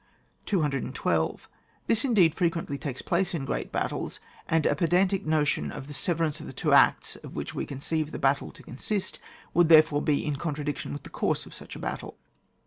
212. 0.47 1.47
This, 1.85 2.03
indeed, 2.03 2.33
frequently 2.33 2.75
takes 2.79 3.03
place 3.03 3.35
in 3.35 3.45
great 3.45 3.71
battles, 3.71 4.19
and 4.49 4.65
a 4.65 4.75
pedantic 4.75 5.27
notion 5.27 5.71
of 5.71 5.85
the 5.85 5.93
severance 5.93 6.39
of 6.39 6.47
the 6.47 6.53
two 6.53 6.73
acta 6.73 7.19
of 7.23 7.35
which 7.35 7.53
we 7.53 7.67
conceive 7.67 8.11
the 8.11 8.17
battle 8.17 8.49
to 8.51 8.63
consist 8.63 9.19
would 9.53 9.69
therefore 9.69 10.01
be 10.01 10.25
in 10.25 10.37
contradiction 10.37 10.91
with 10.91 11.03
the 11.03 11.11
course 11.11 11.45
of 11.45 11.53
such 11.53 11.75
a 11.75 11.79
battle. 11.79 12.17